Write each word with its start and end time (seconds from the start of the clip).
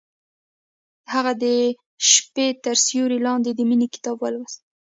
هغې 1.13 1.33
د 1.43 1.45
شپه 2.09 2.45
تر 2.63 2.75
سیوري 2.85 3.19
لاندې 3.27 3.49
د 3.53 3.59
مینې 3.69 3.87
کتاب 3.93 4.17
ولوست. 4.19 4.61